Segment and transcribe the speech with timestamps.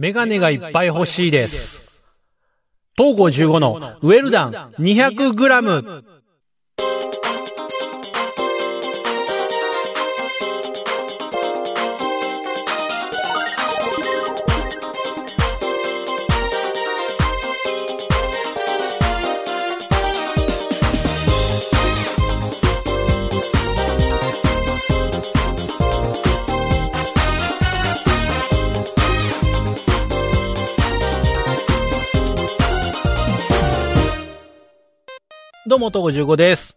[0.00, 2.02] メガネがいっぱい欲しいです。
[2.96, 6.19] 東郷15のウェルダン 200g。
[35.80, 36.76] うも、東郷15です。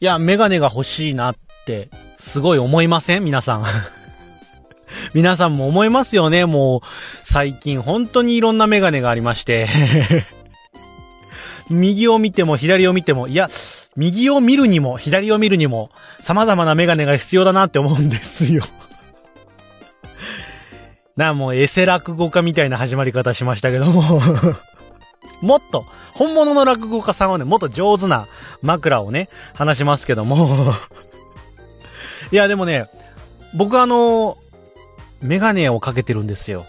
[0.00, 1.88] いや、メガネが欲しいなって、
[2.18, 3.24] すごい思いません？
[3.24, 3.64] 皆さん。
[5.14, 6.44] 皆さんも思いますよね？
[6.44, 6.80] もう、
[7.22, 9.68] 最近本当にいろんなメガネがありまして。
[11.70, 13.48] 右を見ても左を見ても、いや、
[13.96, 15.90] 右を見るにも左を見るにも、
[16.20, 18.64] 様々なメガネが必要だなって思うんですよ。
[21.16, 24.02] なあ、もうエセ落語家みたいな始まり方しましたけども。
[25.40, 25.84] もっと、
[26.14, 28.28] 本物の落語家さんはね、もっと上手な
[28.62, 30.72] 枕をね、話しますけども。
[32.32, 32.86] いや、でもね、
[33.54, 34.36] 僕あの、
[35.20, 36.66] メガネをかけてるんですよ。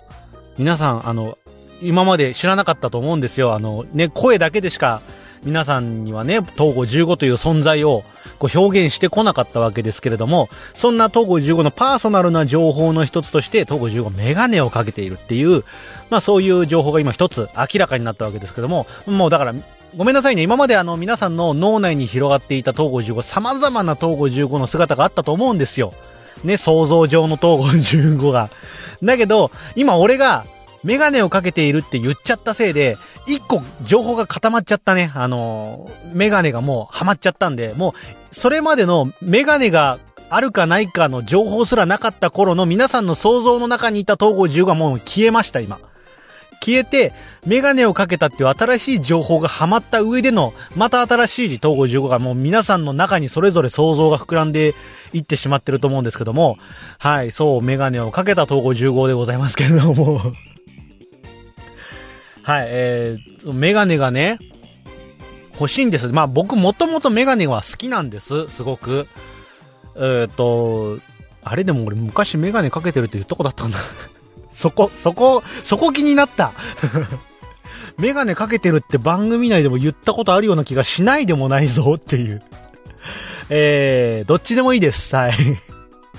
[0.57, 1.38] 皆さん、あの、
[1.81, 3.53] 今まで知らなかったと思うんですよ。
[3.53, 5.01] あの、ね、声だけでしか、
[5.45, 8.03] 皆さんにはね、東郷15という存在を
[8.39, 15.63] こう表現してこなかったわけですけれども、そんな東郷15のパーソナルな情報の一つとして、東郷15メガネをかけているっていう、
[16.09, 19.53] まあそういう情報が今一つ明らかになったわけですけども、もうだから、
[19.95, 20.41] ごめんなさいね。
[20.41, 25.93] 今まであの皆さんの脳内に広がっていた東郷15、様々な東郷15の姿があったと思うんですよ。
[26.43, 28.49] ね、想像上の東郷15が。
[29.03, 30.45] だけど、今俺が
[30.86, 32.95] メガネをかけているって言っちゃったせいで、
[33.28, 35.11] 一個情報が固まっちゃったね。
[35.16, 37.95] あの、メガネがもうハマっちゃったんで、も
[38.31, 39.97] う、それまでのメガネが
[40.30, 45.80] あるかないかの情報すらなかった頃の皆さんの想像の中にいた東郷10がもう消えました、今。
[46.63, 47.13] 消えて、
[47.47, 54.75] メガネをかけたっていう新しい情報がハマった上での、また新しい東郷15がもう皆さんの中にそれぞれ想像が膨らんで
[55.13, 56.57] いってしまってると思うんですけども、
[57.00, 60.22] はい、そう、メガネをかけた東郷15でございますけれども、
[62.45, 64.38] はい、えー、メガネがね、
[65.53, 66.07] 欲しいんです。
[66.09, 69.07] まあ僕もともとメガネは好きなんです、すごく。
[69.95, 71.00] えっ、と、
[71.41, 73.79] あれでも俺昔メガネかけてるって言ったことあったんだ。
[74.53, 76.53] そこ、そこ、そこ気になった。
[77.97, 82.44] メガネかけてるって番組内でも言ったことあるような気がしないでもないぞっていう。
[83.50, 85.16] えー、どっちでもいいです。
[85.16, 85.33] はい。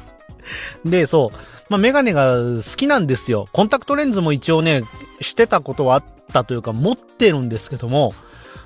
[0.84, 1.56] で、そう。
[1.69, 3.49] まあ、メガネが好きなんですよ。
[3.53, 4.82] コンタクトレンズも一応ね、
[5.21, 8.15] してたことはあったというか、持ってるんですけども、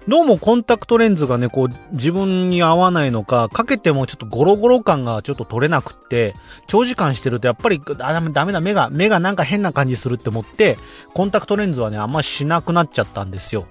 [0.09, 6.35] どうもコンタクトレンズがね、こう、自分に合わないのか、かけてもちょっとゴロゴロ感がちょっと取れなくって、
[6.67, 10.79] 長時間してるとやっぱり、あ、ダメダメだ、目が、目がなんか変な感じするって思って、
[11.15, 13.67] コンタクトレンズはね、あんましなくなっちゃったんですよ。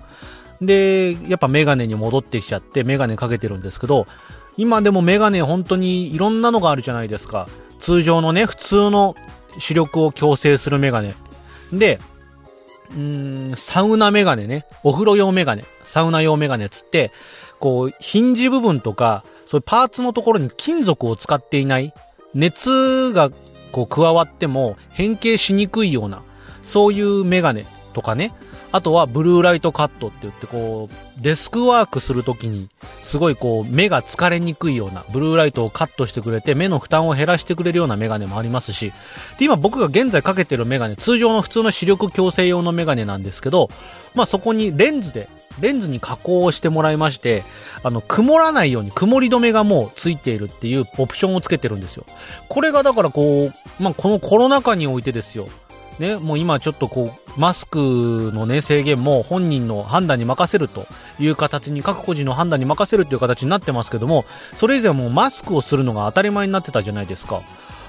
[0.61, 4.07] で、やっぱメガネに戻ってきちゃって、メガネかけてるんですけど、
[4.55, 7.47] 今でもメガネ本当にいろんなのがあるじゃないですか。
[7.79, 9.15] 通常のね、普通の
[9.57, 11.15] 視力を矯正するメガネ。
[11.71, 11.99] で、
[12.91, 14.65] うーん、サウナメガネね。
[14.83, 15.63] お風呂用メガネ。
[15.83, 17.11] サウナ用メガネつって、
[17.59, 21.93] こう、ヒンジ部分とか、そういうパーツのところに金属を使っていない、
[22.33, 23.31] 熱が
[23.71, 26.21] こう加わっても変形しにくいような、
[26.63, 28.33] そういうメガネとかね。
[28.71, 32.69] あとはブルーライトカットって言ってこう、デスクワークするときに、
[33.03, 38.93] すごいこう、目が疲れにくいような、ブルーライトをカットしてくれて、目の負担を減らしてくれるようなメガネもありますし、
[39.39, 43.69] で、今僕が現在かけてるメガネ、通常の普通の視力矯正用のメガネなんですけど、
[44.13, 47.43] まあそこにレンズで、レンズに加工をしてもらいまして、
[47.83, 52.05] あの、曇らないように曇り止めがもうついているっていうオプションをつけてるんですよ。
[52.47, 55.47] これがだからこう、まあこのコロナ禍においてですよ。
[55.99, 60.87] ね、もう今ちょっとこう、マスクのね、制限も本人の判断に任せると
[61.19, 67.41] いう形に、各個人の判断に任せるという形になってますけども、それ以前はもうマスクをするのが当たり前になってたじゃないですか。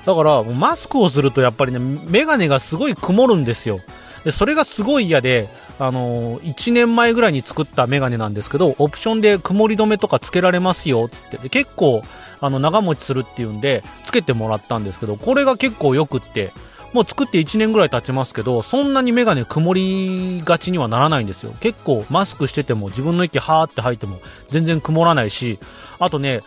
[0.07, 3.81] だから、マスクをするとやっぱりね、メガネがすごい曇るんですよ。
[4.25, 5.49] で、それがすごい嫌で、
[5.79, 11.39] あのー、1年前ぐらいに作ったメガネなんですけど、オプションで曇り止めとかつけられますよ、つって。
[11.39, 12.03] で、結構、
[12.41, 16.53] あの、長持ちするっていうんで、つけてもらったんですけど、これが結構良くって、
[16.93, 21.53] もう作って1年ぐらい経ちますけど、そんなにメガネ曇りがちにはならないんですよ。
[21.61, 25.59] 結構マスクしてても自分の息はーって吐いても全然曇らないし、
[25.99, 26.43] あとね、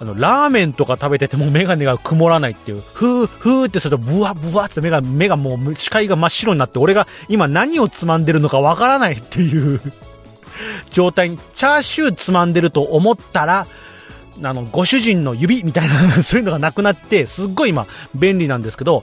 [0.00, 9.80] あの、ラーメンとか食べててもメガネが曇らないっていう、ふー、ふーってするとブワブワって目が、目がもう視界が真っ白になって、俺が今何をつまんでるのかわからないっていう
[10.90, 13.66] 状態に、チャーシューつまんでると思ったら、
[14.40, 19.02] あの、ご主人の指みたいな そういうのがなくなって、すっごい今、便利なんですけど、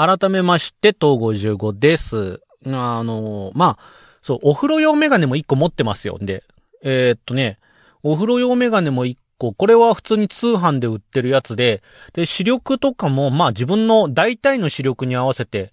[0.00, 2.40] 改めまして、東55です。
[2.64, 3.78] あの、まあ、
[4.22, 6.16] そう、お風呂用メガネも1個持ってますよ。
[6.18, 6.42] で、
[6.82, 7.58] えーっとね、
[8.02, 11.82] お風呂用メガネも1個、これは普通に通販で売ってるやつで、
[12.14, 15.70] で、視力とかも、まあ自分の大体の視力に合わせて、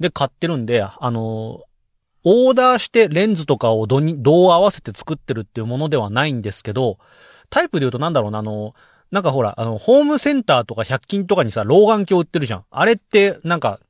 [0.00, 1.60] で、買ってるんで、あの、
[2.24, 6.96] オーダーしてレンズとかをどに、どう合わせて作ってるっていうものではないんですけど、
[7.50, 8.74] タイプで言うとなんだろうな、あの、
[9.10, 12.64] なんかほら、あの、ホームセンターとか100均とかにさ、老眼鏡売ってるじゃん。
[12.70, 13.80] あれって、なんか、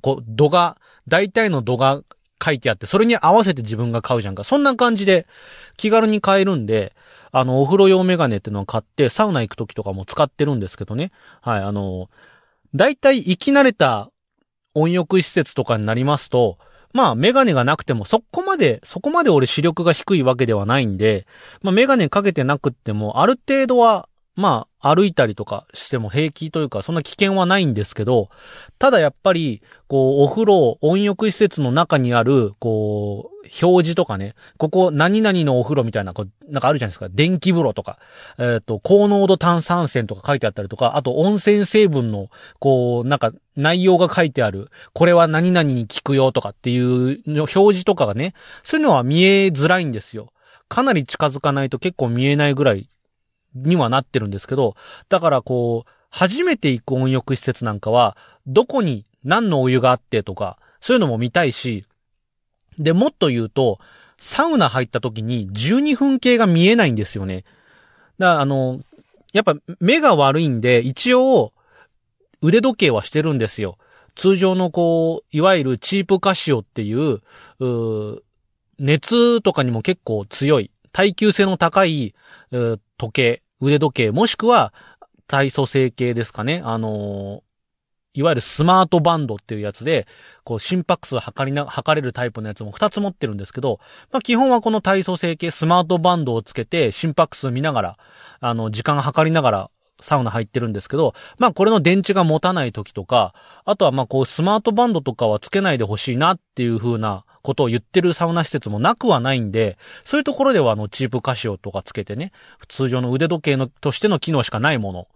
[0.00, 0.78] こう、度が、
[1.08, 2.02] 大体の度が
[2.42, 4.44] 書いてあって、それに合わせて自分が買うじゃんか。
[4.44, 5.26] そんな感じで、
[5.76, 6.94] 気軽に買えるんで、
[7.32, 11.10] あの、お風呂用メガネってのを買って、サウナ行く時とかも使ってるんですけどね。
[11.40, 12.08] はい、あの、
[12.74, 14.10] 大体生き慣れた
[14.74, 16.58] 温浴施設とかになりますと、
[16.92, 21.26] まあ、メガネがなくても、そこまで、そこまで俺視力が低いわけではないんで、
[21.60, 28.30] まあ、メガネかけてなくっても、ある程度は、まあ、歩いたりとかしても平気というか、そんな危険はないんですけど、
[28.80, 37.08] ただやっぱり、こう、お風呂、温浴施設の中にある、こう、表示とかね、ここ、何々のお風呂みたいな、こうなんかあるじゃないですか。
[37.10, 38.00] 電気風呂とか、
[38.38, 42.28] えっ、と、高濃度炭酸泉とか書いてあったりとか、あと温泉成分の、
[42.58, 48.34] こう、なんか、内容が書いてある、これは何々に効くよとかっていうの表示とかがね、
[48.64, 50.32] そういうのは見えづらいんですよ。
[50.68, 52.88] かなり近づかないと結構見えないぐらい
[53.54, 54.76] にはなってるんですけど、
[55.08, 58.16] だからこう、初めて行く温浴施設なんかは、
[58.46, 61.84] どこに何のお湯があってとか、そういうのも見たいし、
[62.78, 63.78] で、もっと言うと、
[64.18, 67.44] サウナ入った時に12分計が見えないんですよね。
[68.18, 68.80] だからあの、
[69.32, 71.52] やっぱ目が悪いんで、一応、
[72.40, 73.78] 腕時計はしてるんですよ。
[74.14, 77.20] 通常のこう、いわゆるチープカシオっていう、
[77.58, 78.22] う
[78.78, 82.14] 熱とかにも結構強い、耐久性の高い、
[82.50, 84.72] 時計、腕時計、もしくは
[85.26, 86.62] 体組成計ですかね。
[86.64, 87.54] あのー
[88.16, 90.06] いわゆるスマートバンドっていうやつで、
[90.44, 93.80] こう心拍数測りな、測れるタイプのやつも2つ持ってるんですけど、
[94.12, 97.98] まあ基本はこの体組成計スマートバンドをつけて心拍数見ながら、
[98.38, 99.70] あの、時間測りながら
[100.00, 103.34] サウナ入ってるんですけど、まあこれの電池が持たない時とか、
[103.64, 112.32] あとはまあこうスマートバンドとかはつけないでほしいなっていう風なことを言ってるサウナ施設もなくはないんで、そういうところではあのチープカシオとかつけてね、
[112.68, 115.08] 通常の腕時計のとしての機能しかないもの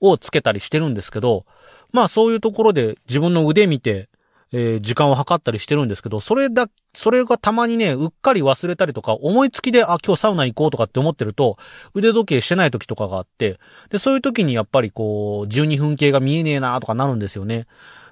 [0.00, 1.44] をつけたりしてるんですけど、
[1.92, 4.08] まあそういうところで自分の腕見て、
[4.52, 11.58] えー時間を測ったりしてるんですけど、それだ、それがたまにね、うっかり忘れたりとか、思いつきで、あ、今日サウナ行こうとかって思ってると、
[11.92, 13.58] 腕時計してない時とかがあって、
[13.90, 17.66] で、そういう時にやっぱりこう、12分計が見えねえなとかなるんですよね。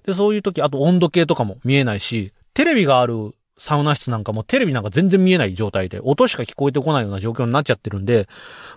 [0.04, 8.28] で、そういう時、あと温度計とかも見えないし、テレビがあるサウナ室なんかもテレビなんか全然見えない状態で、音しか聞こえてこないような状況になっちゃってるんで、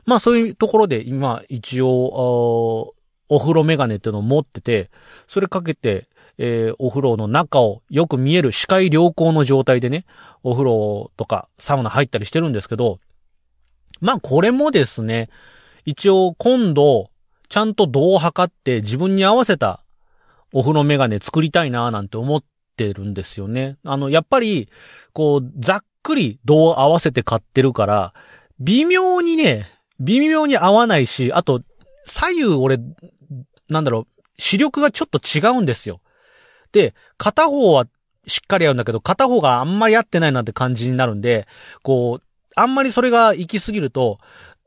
[0.06, 2.94] まあそういうところで今一応、
[3.28, 4.92] お風呂メガネっていうのを持ってて、
[5.28, 6.08] それかけて、
[6.38, 10.06] えーお風呂の中をよく見える視界良好の状態でね、
[10.44, 13.00] お風呂とかサウナ入ったりしてるんですけど、
[14.02, 15.30] まあこれもですね、
[15.86, 17.10] 一応今度、
[17.48, 19.82] ちゃんと度を測って自分に合わせた
[20.52, 22.44] お風呂メガネ作りたいなーなんて思っ
[22.76, 23.78] てるんですよね。
[23.84, 24.70] あの、やっぱり、
[25.14, 28.14] こう、ざっくり度を合わせて買ってるから、
[28.60, 31.62] 微妙にね、微妙に合わないし、あと、
[32.06, 32.80] 左右俺、
[33.70, 36.02] なんだろう、視力がちょっと違うんですよ。
[36.72, 37.86] で、片方は
[38.28, 41.48] しっかり合うんだけど、片方があんまり合ってないなって感じになるんで、
[41.84, 42.24] こう、
[42.56, 44.20] あんまりそれが行き過ぎると、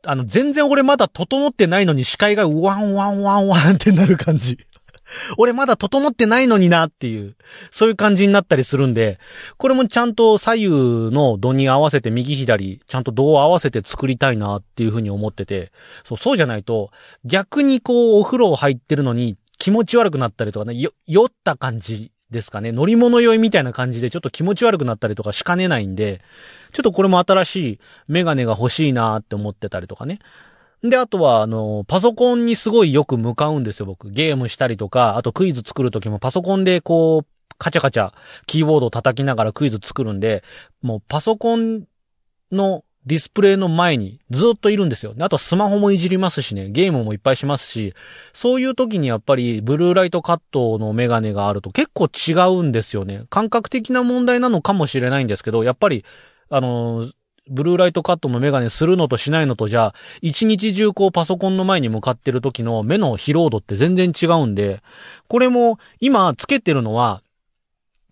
[0.04, 4.58] あの、全然俺まだ整ってないのに視界がワンワンワンワンってなる感じ。
[5.38, 7.36] 俺まだ整ってないのになっていう、
[7.70, 9.18] そういう感じになったりするんで、
[9.56, 10.68] これもちゃんと左右
[11.14, 15.72] の度に合わせて右左、ちゃんと度を合わせて作りたいなっていうふうに思ってて、
[16.04, 16.90] そう、そうじゃないと、
[17.24, 20.74] 逆にこう、お風呂入ってるのに気持ち悪くなったりとかね、
[21.06, 22.72] 酔った感じですかね。
[22.72, 26.20] 乗り物酔いみたいな感じでちょっと気持ち悪くなったりとかしかねないんで、
[26.72, 30.18] ちょっとこれも新しいメガネが欲しいなって思ってたりとかね。
[30.82, 34.10] で、あとは、あの、パソコンにすごいよく向かうんですよ、僕。
[34.10, 37.26] ゲームしたりとか、あとクイズ作るときもパソコンでこう、
[37.58, 38.12] カチャカチャ、
[38.46, 40.44] キーボードを叩きながらクイズ作るんで、
[40.80, 41.84] もうパソコン
[42.52, 45.14] のディスプレイの前にずっといるんですよ。
[45.18, 47.94] あとスマホもいじりますしね、ゲームもいっぱいしますし、
[48.32, 53.24] そういう時にやっぱりブルーライトカットのメガネがあると結構違うんですよね。
[53.30, 56.04] 感覚的な問題なのかもしれないんですけど、やっぱり、
[56.50, 57.08] あの
[57.50, 64.82] ブルーライトカットのメガネするのとしないのとじゃ、一日中こうパソコンの前に向かってる時の目の疲労度って全然違うんで、
[65.28, 67.22] これも今つけてるのは、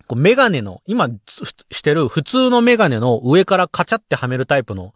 [0.06, 1.08] こうメガネの、今
[1.70, 4.94] してる普通のメガネの上からカチャってはめるタイプの、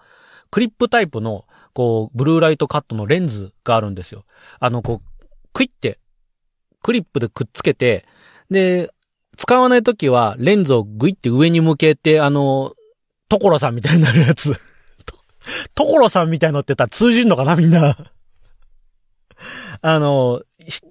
[0.51, 4.25] クリップタイプの、こう、ブルーライトカットのレンズがあるんですよ。
[4.59, 5.99] あの、こう、クイって、
[6.83, 8.07] クリップでくっつけて、
[8.51, 8.91] で、
[9.37, 12.75] 使わないときはレンズをグイって上に向けて、あの、
[13.31, 14.53] 所さんみたいになるやつ。
[15.75, 17.97] と所さんみたいのって言ったら通じんのかなみんな。
[19.81, 20.43] あの、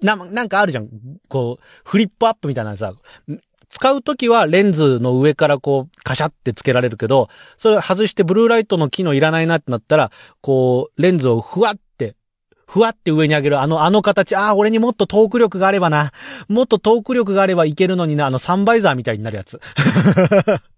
[0.02, 0.88] な、なんかあるじゃん。
[1.28, 2.94] こう、フリップアップみたいなさ、
[3.68, 12.16] 使うときはレンズの上からこう、カシャってつけられるけど、それ外してブルーライトの機能いらないなってなったら、こう、レンズをふわって、
[12.66, 16.12] ふわって上に上げる、あの、あの形、ああ、俺にもっとトーク力があればな。
[16.48, 19.60] もっとトーク力があればいけるのにな、あの、サンバイザーみたいになるやつ。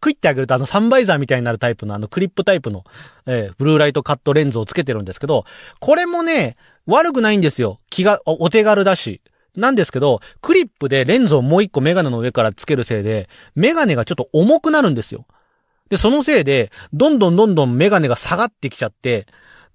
[0.00, 2.84] クイってあげるとあのサンバイザーみたいになるタイプのあのクリップタイプの、
[3.26, 5.44] えーブルーライトカットレンズをつけてるんですけど、
[5.80, 7.80] これもね、悪くないんですよ。
[7.90, 9.20] 気が、おお手軽だし。
[9.56, 15.26] なんですけど、クリップでレンズをもう一個メガネの上からつけるせいで、メガネがちょっと重くなるんですよ。
[15.88, 19.26] で、そのせいで、どんどんどんどんメガネが下がってきちゃって、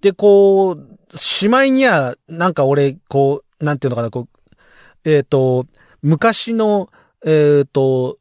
[0.02, 4.28] で、こう、しまいには、なんか俺、こう、なんていうのかな、こ
[5.06, 5.66] う、えっ、と、
[6.02, 6.90] 昔の、
[7.26, 8.18] えっ、と、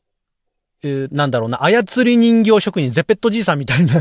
[0.82, 4.00] なんだろうな、操り人形職人、ゼペットじいさんみたいな、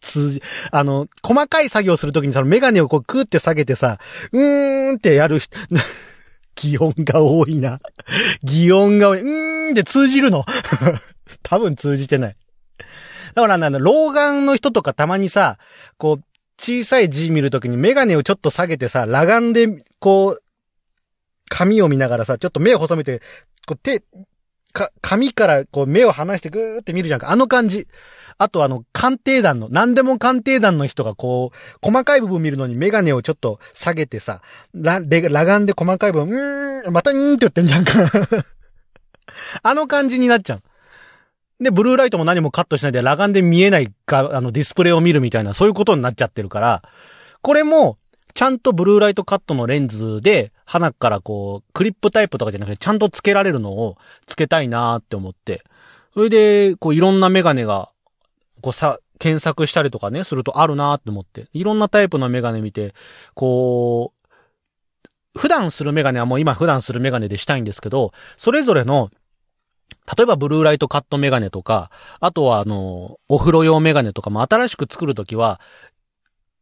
[0.00, 3.98] 通じ、あの、細かい作業するときにそのメガネをこうクーって下げてさ、
[4.32, 5.56] うーんってやる人、
[6.56, 7.80] 擬音が多いな。
[8.44, 9.20] 擬音が多い。
[9.20, 10.44] うーんって通じるの。
[11.42, 12.36] 多分通じてない。
[13.34, 15.58] だからあの、老眼の人とかたまにさ、
[15.96, 16.24] こう、
[16.56, 20.42] 小さい字見るときにメガネをちょっと下げてさ、裸眼で、こう、
[21.48, 23.20] 紙を見ながらさ、ちょっと目を細めて、
[23.66, 24.02] こう手、
[24.74, 27.30] か、紙からこう目を離してぐーって見るじゃんか。
[27.30, 27.88] あの感じ。
[28.36, 34.42] あとあの、鑑定団の、何でも鑑定団の人がこう、細かい部分見るのにメガネをちょっと下げてさ、
[34.74, 38.10] ら、レ裸眼で細かい部分、うーん、またうーんって言ってんじゃんか。
[39.62, 40.62] あの感じになっちゃう。
[41.62, 46.82] で、ブルーライトも何もカットしないで裸眼で見えないか、あの、ディスプレイを見るみたいな、そういうことになっちゃってるから、
[47.40, 47.98] これも、
[48.34, 55.62] ちゃんとブルーライトカットのレンズで、鼻からこう、クリップタイプとかじゃなくて、ちゃんと付けられるのを付けたいなーって思って。
[56.14, 57.90] それで、こう、いろんなメガネが、
[58.60, 61.48] こうさ、検索したりとかね、するとあるなーって思って。
[61.52, 62.94] いろんなタイプのメガネ見て、
[63.34, 69.10] こう、普段するメガネはもう今普段するメガネでしたいんですけど、それぞれの、
[70.16, 75.60] 例えばブルーライトカットメガネとか、あとはあの、お風呂用メガネとかも新しく作るときは、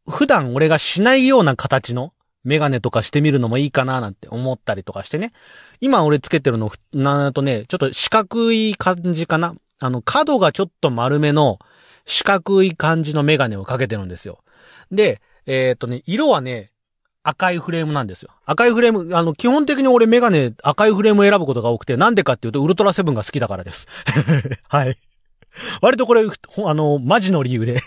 [0.09, 2.13] 普段俺がしないような形の
[2.45, 5.33] メガネとかしてみるのもいいかななんて思ったりとかしてね。
[5.81, 9.55] 今俺つけてるの、なんとね、ちょっと四角い感じかな。
[9.79, 11.59] あの、角がちょっと丸めの
[12.05, 14.41] 四角い感じのメガネをかけてるんですよ。
[14.91, 16.73] で、えっ、とね、色はね、
[17.25, 18.31] 赤いフレームなんですよ。
[18.45, 23.87] 赤いフレーム、あの、基本的に俺メガネ赤いフレームを選ぶことが多くて、なんでかっていうとウルトラセブンが好きだからです。
[24.69, 24.99] はい。
[25.81, 27.81] 割とこれ、あの、マジの理由で。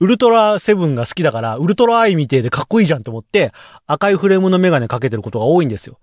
[0.00, 3.52] ウルトラセブンが好きだから、ウルトラアイみてえでかっこいいじゃんと思って、
[3.86, 5.98] 赤いフレームのメガネかけてることが多いんですよ。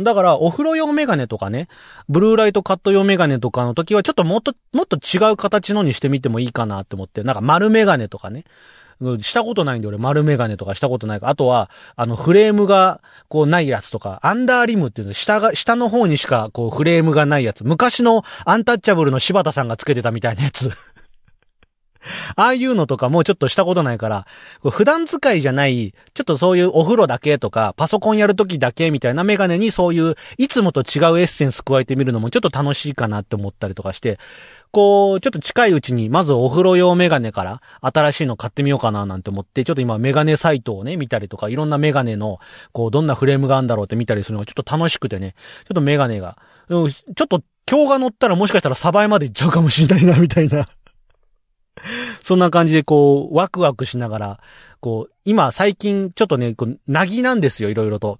[0.00, 1.68] だから、お風呂用メガネとかね、
[2.08, 8.44] ブルーライトカット用メガネとかの時は、ちょっともっと、もっと違う形のにしてみてもいいかなって思って、なんか丸メガネとかね。
[9.00, 11.28] うんしたことないんで俺丸メガネとかしたことないか。
[11.28, 17.64] あとは、あのフレームがこうないやつとか、アンダーリムっていうの下が、下の方にしかこうフレームがないやつ。
[17.64, 20.70] 昔のアンタッチャブルの柴田さんがつけてたみたいなやつ。
[22.36, 24.26] ああいうのとかもうちょっとしたことないから、
[24.70, 34.18] 普段使いじゃない、ちょっとそういうお風呂だけとか、パソコンやるときだけみたいなメガネにそういう、いつもと違うエッセンス加えてみるのもちょっと楽しいかなって思ったりとかして、
[34.70, 42.38] こう、ちょっと近いうちに、まずお風呂用メガネから新しいの買ってみようかななんて思って、ちょっと今メガネサイトをね、見たりとか、いろんなメガネの、
[42.72, 50.68] こう、どんなフレームがあるんだろうって見たりするのがちょっと楽しくてね、ちょっとメガネが、ちょっと今日が乗ったらもしかしたらサバイまで行っちゃうかもしれないな、みたいな。
[52.22, 54.40] そんな感じでこう、ワクワクしながら、
[54.80, 58.18] こう、今最近ちょっとね、こう、なぎなんですよ、いろいろと。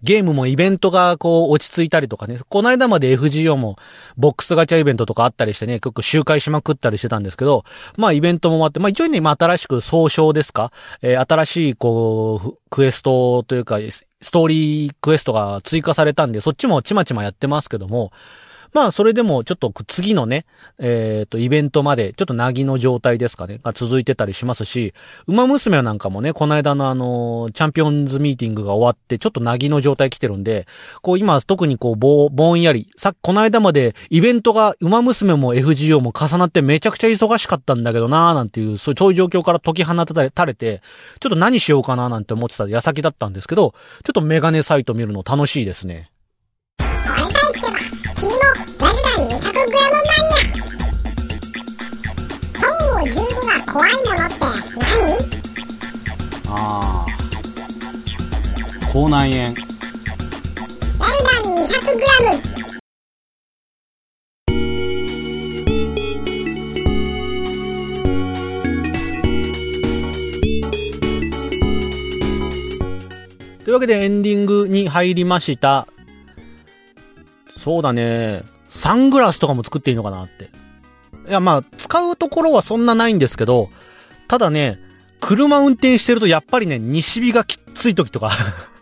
[0.00, 3.74] ゲームもイベントがこう落ち着いたりとかね、この間まで FGO も
[4.16, 7.64] ボックスガチャイベントとかあったりしてね、結構周回しまくったりしてたんですけど、
[7.96, 10.70] まあイベントも終わって、まあ一応ね、まあ新しく総称ですか？
[11.02, 13.78] えー新しいこう、クエストというか、
[14.22, 18.12] ストーリークエストが追加されたんで、そっちもちまちまやってますけども、
[18.72, 20.44] まあ、それでも、ちょっと次のね、
[20.78, 24.94] えっ、と、イベントまで、ちょっとなぎの状態ですかね、が続いてたりしますし、
[25.26, 30.66] 馬娘なんかもね、この間のあの、チャンピオンズミーティングが終わって、ちょっとなぎの状態来てるんで、
[31.02, 40.82] こう今、特にこう、ぼ、ぼんやり、さこの間まで、イベントが、馬娘も FGO も重なってめちゃくちゃ忙しかったんだけどなーなんていう、そういう状況から解き放たれ、垂れて、
[41.20, 46.10] ちょっと何しようかななんて思ってた矢先だったんですけど、ちょっとメガネサイト見るの楽しいですね。
[58.98, 59.62] 口内炎ウェル
[61.22, 62.42] ダン 200g
[73.64, 75.86] というわけでエンディングに入りました。
[77.56, 78.42] そうだね。
[78.68, 80.50] サングラスとかも作っていいのかなって。
[81.28, 83.70] いや、まあ、使うところはそんなないんですけど、
[84.26, 84.80] ただね、
[85.20, 88.32] 車運転してるとやっぱりね、西日がきっつい時とか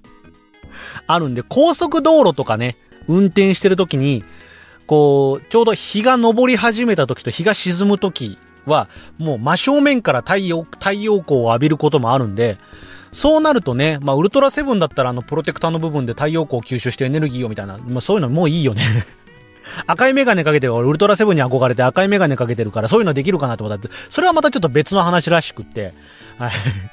[1.06, 2.76] あるんで、高速道路とかね、
[3.08, 4.24] 運転してる時に、
[4.86, 12.58] こう、ちょうど日が昇り始めた時と日が沈む時は、もう真正面から太陽、太陽光を浴びることもあるんで、
[13.12, 18.82] そうなるとね、まあ、ウルトラセブンだったらあの、プロテクターの部分で太陽光を吸収してエネルギーをみたいな、まあ、そういうのもういいよね。
[19.86, 25.94] 赤いメガネかけてる俺ウルトラセブンに憧れて赤いメガネかけてるからそういうのできるかなと思った、それはまたちょっと別の話らしくって、
[26.38, 26.52] はい。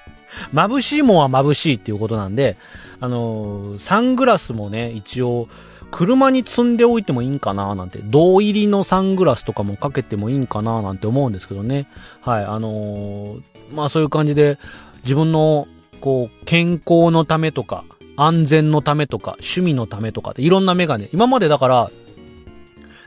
[0.54, 2.58] 眩しいもんは眩しいっていうことなんで、
[3.04, 5.50] あのーサングラスもね、一応、
[5.92, 11.90] 車に積んでおいてもいいんかななんて、銅入りのサングラスとかもかけてもいいんかななんて思うんですけどね。
[12.22, 13.42] はい、あのー
[13.74, 14.58] まあそういう感じで、
[15.04, 15.68] 自分の、
[16.00, 17.84] こう、健康のためとか、
[18.16, 21.10] 安全のためとか、趣味のためとか、いろんなメガネ。
[21.12, 21.92] 今までだから、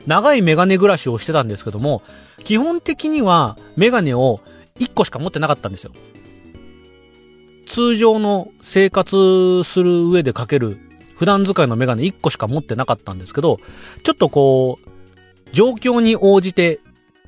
[0.05, 2.03] 長いメガネ暮らしをしてたんですけども、
[2.43, 4.41] 基本的にはメガネを
[4.79, 5.91] 1個しか持ってなかったんですよ。
[7.77, 10.79] 通常の生活する上でかける
[11.15, 13.59] 普段使いのメガネ1個しか持ってなかったんですけど、
[14.01, 14.89] ちょっとこう、
[15.51, 16.79] 状況に応じて、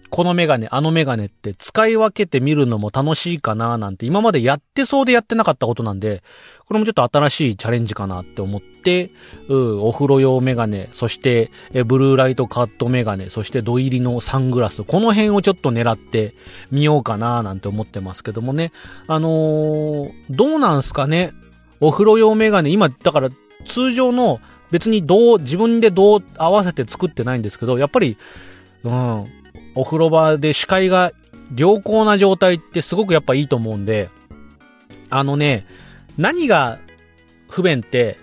[0.10, 6.24] このメガネ、あのメガネって使い分けてみるのも楽しいかななんて今までやってそうでやってなかったことなんで、
[6.68, 9.12] これもちょっと新しいチャレンジかなって思って、
[9.48, 16.34] うん、お風呂用メガネ、そして、えブルーライトカットメガネ、そして土入りのサングラス、この辺をちょっと狙って
[16.72, 18.72] みようかななんて思ってますけどもね。
[19.08, 21.34] あのーどうなんすかね？
[21.80, 23.30] お風呂用メガネ、今、だから
[23.66, 24.40] 通常の
[24.72, 28.18] 別にどう、自分でどう合わせて作ってないんですけど、やっぱり、
[28.84, 29.26] うん、
[29.76, 31.12] お風呂場で視界が
[31.56, 34.10] 良好な状態ってすごくやっぱいいと思うんで、
[35.10, 35.66] あのね、
[36.18, 36.80] 何が
[37.50, 38.18] 不便って、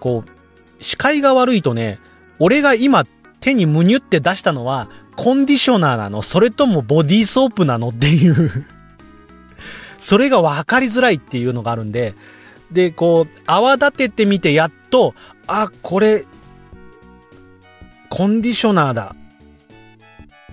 [0.00, 1.98] こう、視界が悪いとね、
[2.38, 3.06] 俺が今
[3.40, 6.22] 手にむにゅって出したのは、コンディショナーなの。
[6.22, 8.66] それともボディーソープなのっていう。
[9.98, 12.14] それが分かりづらいっていうのがあるんで、
[12.72, 15.14] で、こう、泡立ててみてやっと、
[15.46, 16.24] あ、これ、
[18.08, 19.14] コンディショナーだ。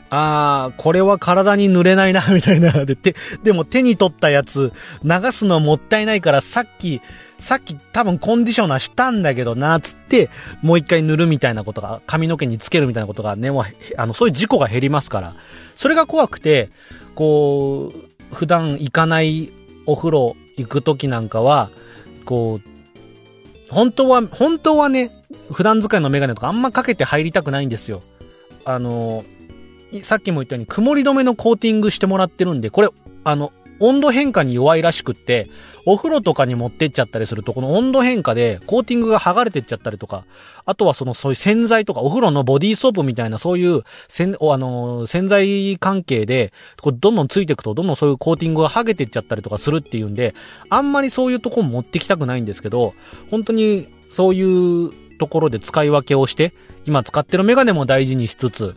[0.09, 2.85] あー、これは体に塗れないな、みたいな。
[2.85, 4.71] で、て、でも手に取ったやつ、
[5.03, 7.01] 流すのはもったいないから、さっき、
[7.39, 10.29] さっき多分コンディショナーしたんだけどな、つって、
[10.61, 13.65] もう一回塗るみたいなことが、髪の毛につけるみたいなことがね、もう、
[13.97, 15.33] あの、そういう事故が減りますから。
[15.75, 16.69] それが怖くて、
[17.15, 19.51] こう、普段行かない
[19.85, 21.69] お風呂行く時なんかは、
[22.25, 22.77] こう、
[23.69, 25.11] 本当は、本当はね、
[25.51, 28.01] 普段使いのメガネとかあんまかけて入りたくないんですよ。
[28.65, 29.25] あの、
[30.03, 32.89] さっきも言ったように曇り止めのコーティングしてもらってるんで、これ、
[33.23, 35.49] あの、温度変化に弱いらしくって、
[35.85, 40.25] お風呂とかに持ってっちゃったりすると、この温度変化でコーティングが剥がれてっちゃったりとか、
[40.65, 50.33] あとはその、そういう洗剤とか、お風呂のボディーソープみたいな、そういう、洗、あの、洗剤関係で、どんどんついていくと、どんどんそういうコーティングが剥げてっちゃったりとかするっていうんで、
[50.69, 52.93] あんまりそういうとこ持ってきたくないんですけど、
[53.29, 54.41] 本当に、そうい
[54.85, 56.53] うところで使い分けをして、
[56.85, 58.75] 今使ってるメガネも大事にしつつ、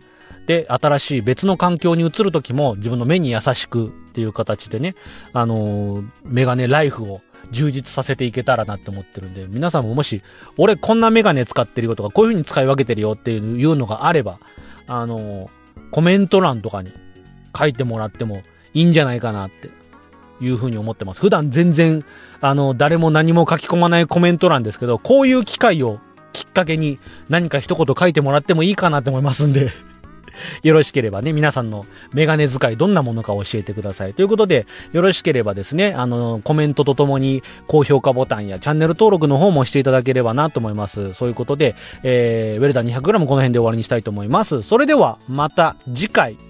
[0.51, 4.97] で、新しい別の環境に移るときも自分の目に優しくっていう形でね、
[5.33, 7.21] あのーメガネライフを
[7.53, 10.25] 充実させていけたらなって思ってるんで、皆さんももし、
[10.57, 14.41] 俺こんなメガネ使ってるよとか、こういう風に使い分けてるよっていうのがあれば、
[14.89, 15.49] あのー
[15.93, 16.93] コメント欄とかに
[17.57, 18.43] 書いてもらっても
[18.75, 19.71] いいんじゃないかなって
[20.41, 21.21] いう風に思ってます。
[21.21, 22.05] 普段全然、
[22.41, 26.01] あの、誰も何も書き込まないコメント欄ですけど、こういう機会を
[26.33, 29.71] きっかけに何か一言書いてもらってもいいかなって思いますんで。
[30.63, 34.15] よろしければね、皆さんのメガネ使いどんなものか教えてください。
[34.15, 41.15] ということで、よろしければですね、あの、コメントとともに高評価ボタンやチャンネル登録の方もしていただければなと思います。
[41.15, 44.63] そういうことで、えー、ウェルダー 200g この辺で終わりにしたいと思います。
[44.63, 46.50] それでは、また次回。